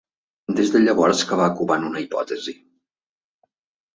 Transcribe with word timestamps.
Des 0.59 0.71
de 0.75 0.79
llavors 0.85 1.19
que 1.31 1.37
va 1.41 1.49
covant 1.59 1.85
una 1.89 2.01
hipòtesi. 2.05 2.57